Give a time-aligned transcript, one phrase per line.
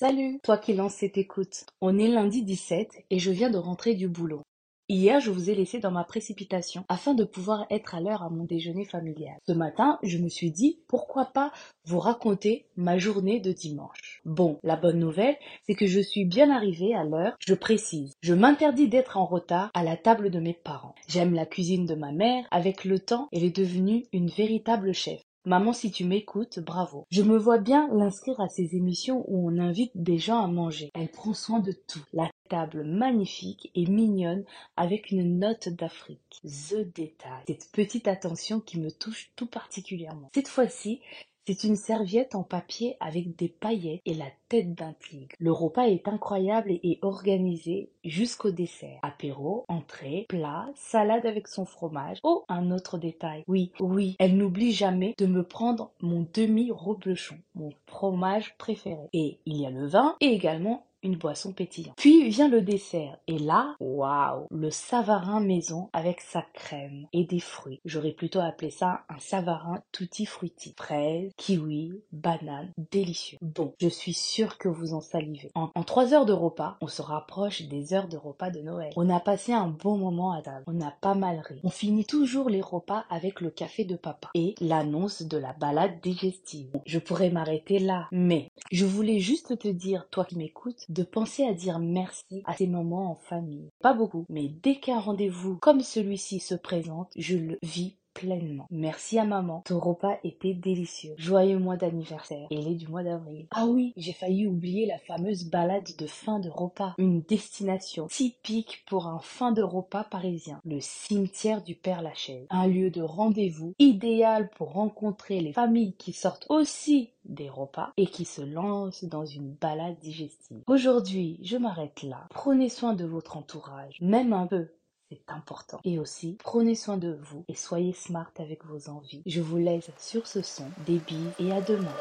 [0.00, 1.66] Salut, toi qui lances cette écoute.
[1.82, 4.40] On est lundi 17 et je viens de rentrer du boulot.
[4.88, 8.30] Hier, je vous ai laissé dans ma précipitation afin de pouvoir être à l'heure à
[8.30, 9.36] mon déjeuner familial.
[9.46, 11.52] Ce matin, je me suis dit pourquoi pas
[11.84, 14.22] vous raconter ma journée de dimanche.
[14.24, 15.36] Bon, la bonne nouvelle,
[15.66, 18.14] c'est que je suis bien arrivée à l'heure, je précise.
[18.22, 20.94] Je m'interdis d'être en retard à la table de mes parents.
[21.08, 25.20] J'aime la cuisine de ma mère, avec le temps, elle est devenue une véritable chef.
[25.46, 27.06] Maman, si tu m'écoutes, bravo.
[27.10, 30.90] Je me vois bien l'inscrire à ces émissions où on invite des gens à manger.
[30.94, 32.04] Elle prend soin de tout.
[32.12, 34.44] La table magnifique et mignonne
[34.76, 36.40] avec une note d'Afrique.
[36.42, 37.44] The détail.
[37.46, 40.28] Cette petite attention qui me touche tout particulièrement.
[40.34, 41.00] Cette fois-ci,
[41.50, 45.34] c'est une serviette en papier avec des paillettes et la tête d'un tigre.
[45.40, 49.00] Le repas est incroyable et organisé jusqu'au dessert.
[49.02, 52.18] Apéro, entrée, plat, salade avec son fromage.
[52.22, 53.42] Oh, un autre détail.
[53.48, 59.08] Oui, oui, elle n'oublie jamais de me prendre mon demi-reblochon, mon fromage préféré.
[59.12, 61.96] Et il y a le vin et également une boisson pétillante.
[61.96, 63.18] Puis vient le dessert.
[63.26, 67.80] Et là, waouh, le savarin maison avec sa crème et des fruits.
[67.84, 70.74] J'aurais plutôt appelé ça un savarin tutti frutti.
[70.76, 73.38] Fraises, kiwi, banane, délicieux.
[73.40, 75.50] Bon, je suis sûre que vous en salivez.
[75.54, 78.92] En, trois heures de repas, on se rapproche des heures de repas de Noël.
[78.96, 80.64] On a passé un bon moment à table.
[80.66, 81.60] On a pas mal ri.
[81.64, 86.00] On finit toujours les repas avec le café de papa et l'annonce de la balade
[86.02, 86.80] digestive.
[86.86, 91.44] Je pourrais m'arrêter là, mais je voulais juste te dire, toi qui m'écoutes, de penser
[91.44, 93.70] à dire merci à ces moments en famille.
[93.80, 98.66] Pas beaucoup, mais dès qu'un rendez-vous comme celui-ci se présente, je le vis pleinement.
[98.70, 99.62] Merci à maman.
[99.64, 101.14] Ton repas était délicieux.
[101.16, 102.46] Joyeux mois d'anniversaire.
[102.50, 103.46] Et est du mois d'avril.
[103.50, 106.94] Ah oui, j'ai failli oublier la fameuse balade de fin de repas.
[106.98, 110.60] Une destination typique pour un fin de repas parisien.
[110.64, 112.46] Le cimetière du Père Lachaise.
[112.50, 118.06] Un lieu de rendez-vous idéal pour rencontrer les familles qui sortent aussi des repas et
[118.06, 120.62] qui se lancent dans une balade digestive.
[120.66, 122.26] Aujourd'hui, je m'arrête là.
[122.30, 124.68] Prenez soin de votre entourage, même un peu
[125.10, 125.80] c'est important.
[125.84, 129.22] Et aussi, prenez soin de vous et soyez smart avec vos envies.
[129.26, 130.66] Je vous laisse sur ce son.
[130.86, 131.00] Des
[131.40, 131.94] et à demain.